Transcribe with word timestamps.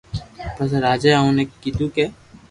پسي 0.55 0.77
راجا 0.87 1.09
اي 1.11 1.15
اوني 1.19 1.43
ڪآدو 1.61 1.87
ڪي 1.95 2.05